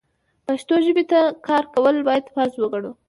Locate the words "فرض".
2.35-2.53